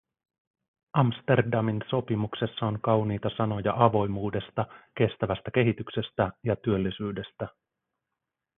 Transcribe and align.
Amsterdamin 0.93 1.81
sopimuksessa 1.89 2.65
on 2.65 2.81
kauniita 2.81 3.29
sanoja 3.37 3.73
avoimuudesta, 3.77 4.65
kestävästä 4.97 5.51
kehityksestä 5.53 6.31
ja 6.43 6.55
työllisyydestä. 6.55 7.47